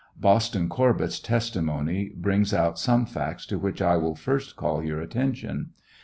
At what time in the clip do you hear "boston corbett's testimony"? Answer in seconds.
0.19-2.09